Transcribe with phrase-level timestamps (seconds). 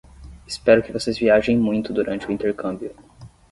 [0.47, 2.95] Espero que vocês viajem muito durante o intercâmbio!